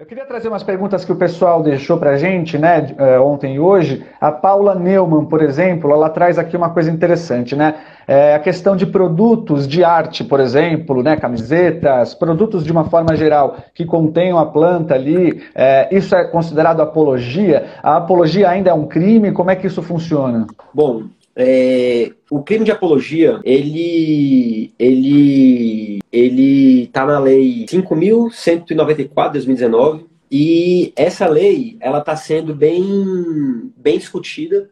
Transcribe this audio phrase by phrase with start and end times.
[0.00, 3.56] Eu queria trazer umas perguntas que o pessoal deixou para a gente, né, eh, ontem
[3.56, 4.02] e hoje.
[4.18, 7.74] A Paula Neumann, por exemplo, ela traz aqui uma coisa interessante, né?
[8.08, 13.14] É a questão de produtos de arte, por exemplo, né, camisetas, produtos de uma forma
[13.14, 15.42] geral que contenham a planta ali.
[15.54, 17.66] É, isso é considerado apologia?
[17.82, 19.32] A apologia ainda é um crime?
[19.32, 20.46] Como é que isso funciona?
[20.72, 21.02] Bom,
[21.36, 30.92] é, o crime de apologia, ele, ele, ele tá na lei 5.194 de 2019 e
[30.94, 34.70] essa lei, ela está sendo bem, bem discutida,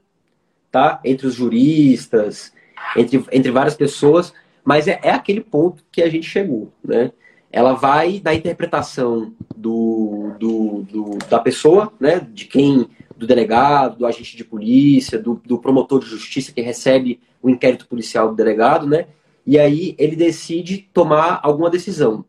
[0.70, 1.00] tá?
[1.04, 2.52] Entre os juristas,
[2.96, 4.32] entre, entre várias pessoas,
[4.64, 7.12] mas é, é aquele ponto que a gente chegou, né?
[7.50, 12.20] Ela vai da interpretação do, do, do da pessoa, né?
[12.32, 12.88] De quem
[13.18, 17.86] do delegado, do agente de polícia, do, do promotor de justiça que recebe o inquérito
[17.88, 19.06] policial do delegado, né?
[19.44, 22.24] E aí ele decide tomar alguma decisão.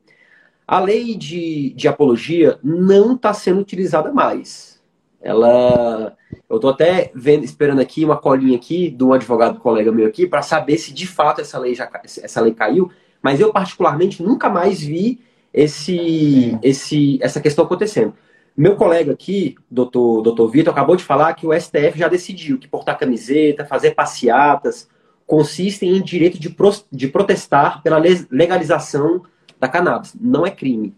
[0.67, 4.79] A lei de, de apologia não está sendo utilizada mais.
[5.21, 6.15] Ela,
[6.49, 10.25] eu estou até vendo, esperando aqui uma colinha aqui de um advogado colega meu aqui
[10.25, 12.89] para saber se de fato essa lei já essa lei caiu.
[13.21, 15.19] Mas eu particularmente nunca mais vi
[15.53, 18.13] esse, esse essa questão acontecendo.
[18.59, 22.67] Meu colega aqui, doutor, doutor Vitor, acabou de falar que o STF já decidiu que
[22.67, 24.85] portar camiseta, fazer passeatas,
[25.25, 27.97] consistem em direito de, pro, de protestar pela
[28.29, 29.23] legalização
[29.57, 30.13] da cannabis.
[30.19, 30.93] Não é crime.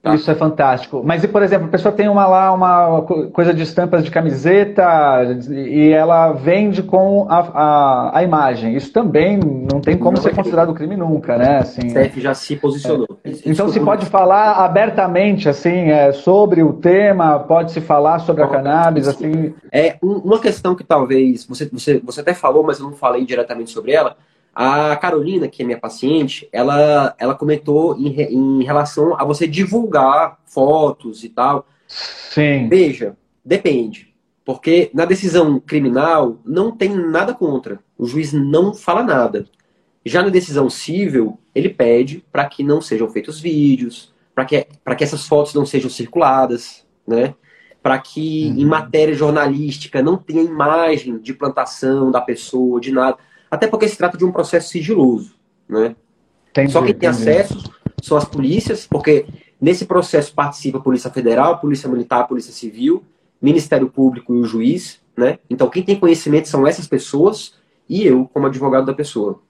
[0.00, 0.14] Tá.
[0.14, 1.02] Isso é fantástico.
[1.04, 4.84] Mas e, por exemplo, a pessoa tem uma lá, uma coisa de estampas de camiseta
[5.50, 8.76] e ela vende com a, a, a imagem.
[8.76, 11.58] Isso também não tem como não ser é considerado crime nunca, né?
[11.58, 13.08] Assim, o CF já se posicionou.
[13.24, 13.30] É.
[13.44, 18.46] Então se pode falar abertamente, assim, é, sobre o tema, pode se falar sobre a
[18.46, 19.52] cannabis, assim...
[19.72, 23.70] É uma questão que talvez, você, você, você até falou, mas eu não falei diretamente
[23.70, 24.16] sobre ela,
[24.60, 30.40] a Carolina, que é minha paciente, ela, ela comentou em, em relação a você divulgar
[30.46, 31.64] fotos e tal.
[31.86, 32.68] Sim.
[32.68, 34.12] Veja, depende.
[34.44, 37.78] Porque na decisão criminal não tem nada contra.
[37.96, 39.46] O juiz não fala nada.
[40.04, 45.04] Já na decisão civil, ele pede para que não sejam feitos vídeos, para que, que
[45.04, 47.32] essas fotos não sejam circuladas, né?
[47.80, 48.58] Para que uhum.
[48.58, 53.18] em matéria jornalística não tenha imagem de plantação da pessoa, de nada.
[53.50, 55.34] Até porque se trata de um processo sigiloso,
[55.68, 55.94] né?
[56.50, 57.30] Entendi, Só quem tem entendi.
[57.30, 57.72] acesso
[58.02, 59.26] são as polícias, porque
[59.60, 63.02] nesse processo participa a Polícia Federal, Polícia Militar, Polícia Civil,
[63.40, 65.38] Ministério Público e o juiz, né?
[65.48, 67.54] Então quem tem conhecimento são essas pessoas
[67.88, 69.40] e eu como advogado da pessoa.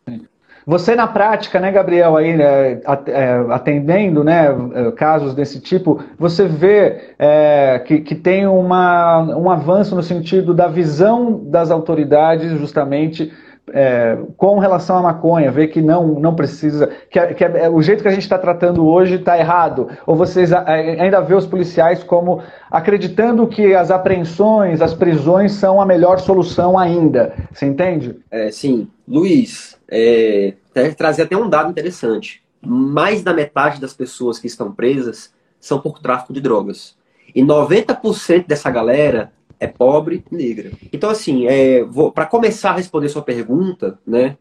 [0.67, 2.73] Você na prática, né, Gabriel, aí né,
[3.07, 4.49] é, atendendo, né,
[4.97, 10.69] casos desse tipo, você vê é, que, que tem uma, um avanço no sentido da
[10.69, 13.33] visão das autoridades, justamente
[13.73, 18.03] é, com relação à maconha, ver que não, não precisa, que, que é, o jeito
[18.03, 22.43] que a gente está tratando hoje está errado, ou vocês ainda vê os policiais como
[22.71, 28.17] acreditando que as apreensões, as prisões são a melhor solução ainda, você entende?
[28.31, 30.55] É, sim, Luiz, é,
[30.97, 35.99] trazer até um dado interessante, mais da metade das pessoas que estão presas são por
[35.99, 36.97] tráfico de drogas,
[37.35, 40.73] e 90% dessa galera é pobre e negra.
[40.93, 44.37] Então, assim, é, para começar a responder sua pergunta, né,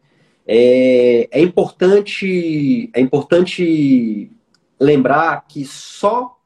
[0.48, 4.32] é, é, importante, é importante
[4.80, 6.38] lembrar que só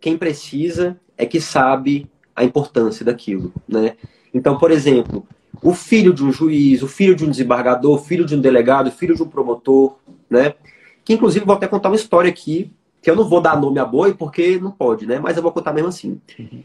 [0.00, 3.52] quem precisa é que sabe a importância daquilo.
[3.68, 3.96] Né?
[4.34, 5.26] Então, por exemplo,
[5.62, 8.88] o filho de um juiz, o filho de um desembargador, o filho de um delegado,
[8.88, 9.96] o filho de um promotor,
[10.28, 10.54] né?
[11.04, 12.72] que inclusive vou até contar uma história aqui
[13.02, 15.18] que eu não vou dar nome a boi porque não pode, né?
[15.18, 16.20] Mas eu vou contar mesmo assim.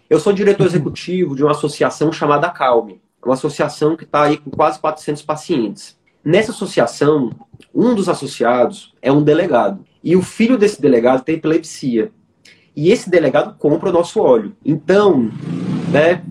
[0.10, 4.50] Eu sou diretor executivo de uma associação chamada Calme, uma associação que está aí com
[4.50, 6.00] quase 400 pacientes.
[6.24, 7.32] Nessa associação,
[7.74, 12.12] um dos associados é um delegado e o filho desse delegado tem epilepsia.
[12.76, 14.56] E esse delegado compra o nosso óleo.
[14.66, 15.30] Então,
[15.92, 16.24] né?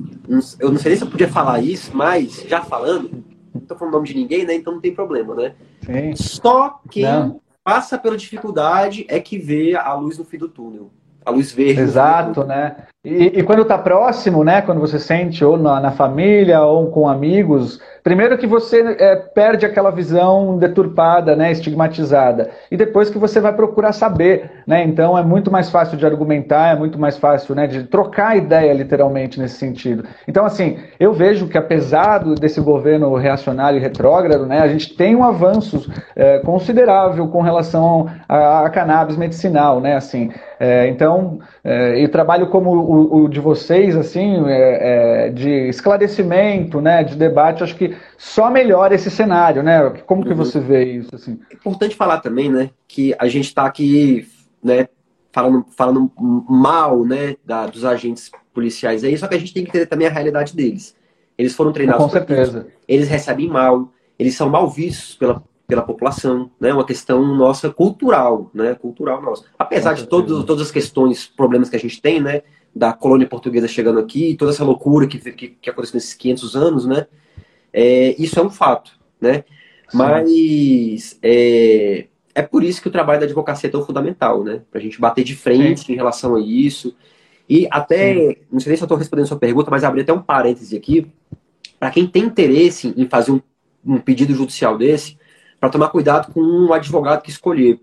[0.58, 3.94] Eu não sei nem se eu podia falar isso, mas já falando, não estou falando
[3.94, 4.54] o nome de ninguém, né?
[4.54, 5.54] Então não tem problema, né?
[5.84, 6.16] Sim.
[6.16, 10.90] Só quem não passa pela dificuldade é que vê a luz no fim do túnel.
[11.24, 11.80] A luz verde.
[11.80, 12.86] Exato, né?
[13.02, 14.60] E, e quando está próximo, né?
[14.60, 19.66] Quando você sente ou na, na família ou com amigos, Primeiro que você é, perde
[19.66, 22.50] aquela visão deturpada, né, estigmatizada.
[22.70, 24.82] E depois que você vai procurar saber, né?
[24.84, 28.72] Então é muito mais fácil de argumentar, é muito mais fácil, né, de trocar ideia
[28.72, 30.04] literalmente nesse sentido.
[30.26, 35.14] Então assim, eu vejo que apesar desse governo reacionário e retrógrado, né, a gente tem
[35.14, 39.96] um avanço é, considerável com relação à cannabis medicinal, né?
[39.96, 45.68] Assim, é, então, é, eu trabalho como o, o de vocês, assim, é, é, de
[45.68, 49.90] esclarecimento, né, de debate, acho que só melhora esse cenário, né?
[50.06, 50.36] Como que uhum.
[50.36, 51.14] você vê isso?
[51.14, 51.38] Assim?
[51.48, 54.26] É importante falar também, né, que a gente está aqui,
[54.62, 54.88] né,
[55.30, 56.10] falando, falando
[56.48, 60.08] mal né, da, dos agentes policiais aí, só que a gente tem que entender também
[60.08, 60.96] a realidade deles.
[61.38, 62.04] Eles foram treinados.
[62.04, 62.58] Com certeza.
[62.58, 66.72] Isso, eles recebem mal, eles são mal vistos pela, pela população, né?
[66.72, 68.74] Uma questão nossa cultural, né?
[68.74, 69.44] Cultural nossa.
[69.56, 72.42] Apesar de todos, todas as questões, problemas que a gente tem, né?
[72.74, 76.86] Da colônia portuguesa chegando aqui, toda essa loucura que, que, que aconteceu nesses 500 anos,
[76.86, 77.06] né?
[77.72, 79.44] É, isso é um fato, né?
[79.88, 79.98] Sim.
[79.98, 84.62] Mas é, é por isso que o trabalho da advocacia é tão fundamental, né?
[84.70, 85.92] Para a gente bater de frente Sim.
[85.92, 86.96] em relação a isso.
[87.48, 88.36] E até, Sim.
[88.52, 90.76] não sei nem se eu estou respondendo a sua pergunta, mas abri até um parêntese
[90.76, 91.06] aqui.
[91.78, 93.40] Para quem tem interesse em fazer um,
[93.84, 95.18] um pedido judicial desse,
[95.58, 97.80] para tomar cuidado com o advogado que escolher.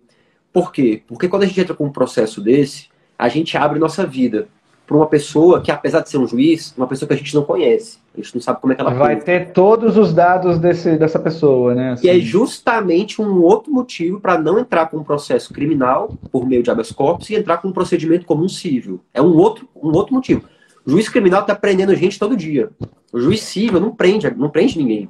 [0.54, 1.04] Por quê?
[1.08, 2.88] Porque quando a gente entra com um processo desse,
[3.18, 4.48] a gente abre nossa vida
[4.88, 7.44] para uma pessoa que, apesar de ser um juiz, uma pessoa que a gente não
[7.44, 8.00] conhece.
[8.16, 11.20] A gente não sabe como é que ela Vai ter todos os dados desse, dessa
[11.20, 11.92] pessoa, né?
[11.92, 12.08] Assim.
[12.08, 16.64] E é justamente um outro motivo para não entrar com um processo criminal por meio
[16.64, 19.02] de habeas corpus e entrar com um procedimento comum civil.
[19.14, 20.44] É um outro, um outro motivo.
[20.86, 22.70] O juiz criminal está prendendo gente todo dia.
[23.12, 25.10] O juiz civil não prende, não prende ninguém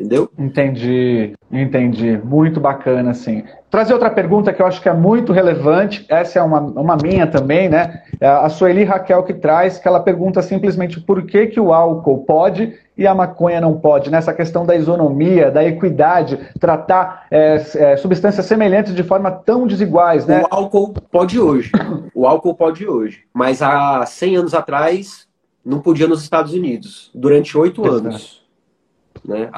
[0.00, 0.30] entendeu?
[0.38, 2.18] Entendi, entendi.
[2.24, 3.44] Muito bacana, assim.
[3.70, 7.26] Trazer outra pergunta que eu acho que é muito relevante, essa é uma, uma minha
[7.26, 8.02] também, né?
[8.20, 12.24] É a Sueli Raquel que traz, que ela pergunta simplesmente por que, que o álcool
[12.24, 17.96] pode e a maconha não pode, nessa questão da isonomia, da equidade, tratar é, é,
[17.96, 20.42] substâncias semelhantes de forma tão desiguais, né?
[20.42, 21.70] O álcool pode hoje,
[22.14, 25.28] o álcool pode hoje, mas há 100 anos atrás
[25.64, 28.39] não podia nos Estados Unidos, durante oito anos
[29.24, 29.50] né?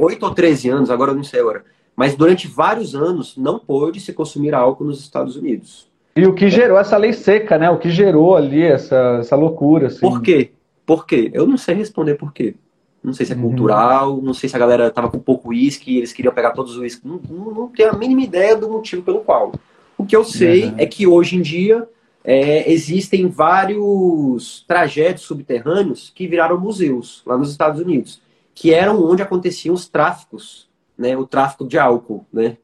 [0.00, 1.64] Oito ou 13 anos, agora eu não sei agora.
[1.96, 5.88] Mas durante vários anos não pôde se consumir álcool nos Estados Unidos.
[6.14, 7.70] E o que gerou essa lei seca, né?
[7.70, 9.88] O que gerou ali essa, essa loucura.
[9.88, 10.00] Assim.
[10.00, 10.50] Por quê?
[10.86, 11.30] Por quê?
[11.32, 12.54] Eu não sei responder por quê.
[13.02, 13.42] Não sei se é uhum.
[13.42, 16.72] cultural, não sei se a galera tava com pouco uísque e eles queriam pegar todos
[16.72, 17.04] os uísques.
[17.04, 19.52] Não, não, não, tenho a mínima ideia do motivo pelo qual.
[19.96, 20.74] O que eu sei uhum.
[20.78, 21.88] é que hoje em dia
[22.24, 28.20] é, existem vários trajetos subterrâneos que viraram museus lá nos Estados Unidos
[28.58, 31.16] que eram onde aconteciam os tráficos, né?
[31.16, 32.56] O tráfico de álcool, né?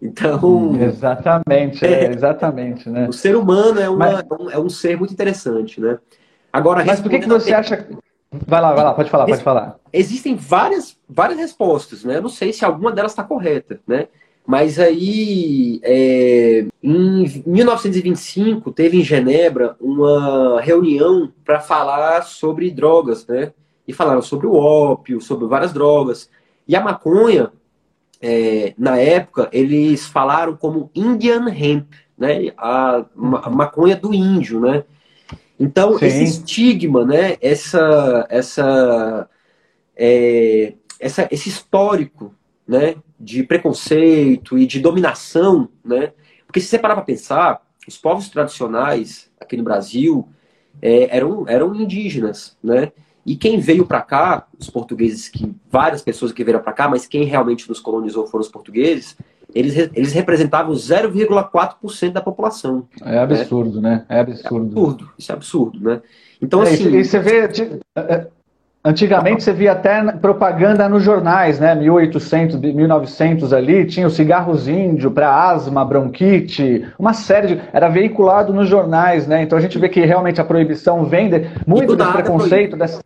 [0.00, 0.38] Então.
[0.44, 3.08] Hum, exatamente, é, é, exatamente, né?
[3.08, 5.98] O ser humano é, uma, mas, é, um, é um ser muito interessante, né?
[6.52, 7.84] Agora, mas por que, que você acha.
[8.30, 9.76] Vai lá, vai lá, pode falar, pode falar.
[9.92, 12.18] Existem várias, várias respostas, né?
[12.18, 14.06] Eu não sei se alguma delas está correta, né?
[14.46, 23.52] Mas aí, é, em 1925, teve em Genebra uma reunião para falar sobre drogas, né?
[23.88, 26.28] E falaram sobre o ópio, sobre várias drogas.
[26.68, 27.50] E a maconha,
[28.20, 32.52] é, na época, eles falaram como Indian hemp, né?
[32.58, 33.06] A,
[33.42, 34.84] a maconha do índio, né?
[35.58, 36.04] Então, Sim.
[36.04, 37.38] esse estigma, né?
[37.40, 39.28] Essa, essa,
[39.96, 42.34] é, essa, esse histórico,
[42.66, 42.96] né?
[43.18, 46.12] De preconceito e de dominação, né?
[46.46, 50.28] Porque se você parar para pensar, os povos tradicionais aqui no Brasil
[50.82, 52.92] é, eram, eram indígenas, né?
[53.28, 57.06] E quem veio para cá, os portugueses, que várias pessoas que vieram para cá, mas
[57.06, 59.18] quem realmente nos colonizou foram os portugueses,
[59.54, 62.88] eles, eles representavam 0,4% da população.
[63.04, 63.90] É absurdo, né?
[63.90, 64.06] né?
[64.08, 64.56] É absurdo.
[64.56, 65.10] É absurdo.
[65.18, 66.00] Isso é absurdo, né?
[66.40, 66.88] Então, é, assim.
[66.88, 67.48] E você vê.
[68.84, 71.74] É, é, antigamente você via até propaganda nos jornais, né?
[71.74, 77.60] 1800, 1900 ali, tinha os cigarros índio para asma, bronquite, uma série de.
[77.72, 79.42] Era veiculado nos jornais, né?
[79.42, 83.00] Então a gente vê que realmente a proibição vem de, muito desse preconceito, dessa,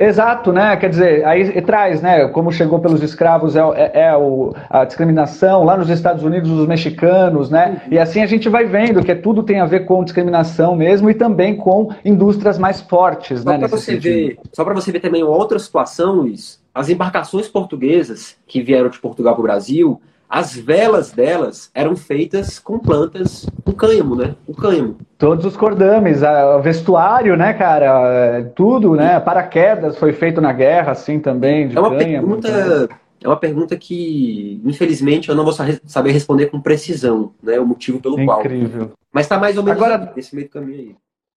[0.00, 0.78] Exato, né?
[0.78, 2.26] Quer dizer, aí traz, né?
[2.28, 6.66] Como chegou pelos escravos é, é, é o, a discriminação lá nos Estados Unidos os
[6.66, 7.82] mexicanos, né?
[7.90, 11.14] E assim a gente vai vendo que tudo tem a ver com discriminação mesmo e
[11.14, 13.68] também com indústrias mais fortes, só né?
[13.68, 16.58] Você ver, só para você ver também uma outra situação, Luiz.
[16.74, 22.60] As embarcações portuguesas que vieram de Portugal para o Brasil, as velas delas eram feitas
[22.60, 24.36] com plantas, com cânhamo, né?
[24.46, 24.96] O cânhamo.
[25.18, 28.44] Todos os cordames, o vestuário, né, cara?
[28.54, 29.18] Tudo, né?
[29.18, 32.36] Paraquedas foi feito na guerra, assim, também, de é uma cânhamo.
[32.38, 32.88] Pergunta,
[33.22, 37.58] é uma pergunta que, infelizmente, eu não vou saber responder com precisão, né?
[37.58, 38.34] O motivo pelo Incrível.
[38.34, 38.40] qual.
[38.40, 38.92] Incrível.
[39.12, 40.12] Mas está mais ou menos Agora...
[40.14, 40.96] nesse meio do caminho aí.